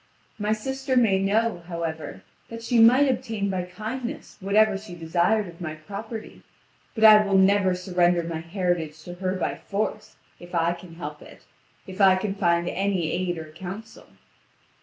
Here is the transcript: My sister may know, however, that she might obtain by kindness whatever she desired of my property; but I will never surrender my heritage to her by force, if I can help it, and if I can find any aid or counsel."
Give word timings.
My 0.39 0.51
sister 0.51 0.97
may 0.97 1.19
know, 1.19 1.59
however, 1.67 2.23
that 2.49 2.63
she 2.63 2.79
might 2.79 3.07
obtain 3.07 3.51
by 3.51 3.65
kindness 3.65 4.35
whatever 4.39 4.75
she 4.75 4.95
desired 4.95 5.47
of 5.47 5.61
my 5.61 5.75
property; 5.75 6.41
but 6.95 7.03
I 7.03 7.23
will 7.23 7.37
never 7.37 7.75
surrender 7.75 8.23
my 8.23 8.39
heritage 8.39 9.03
to 9.03 9.13
her 9.13 9.35
by 9.35 9.53
force, 9.57 10.15
if 10.39 10.55
I 10.55 10.73
can 10.73 10.95
help 10.95 11.21
it, 11.21 11.43
and 11.85 11.95
if 11.95 12.01
I 12.01 12.15
can 12.15 12.33
find 12.33 12.67
any 12.67 13.11
aid 13.11 13.37
or 13.37 13.51
counsel." 13.51 14.07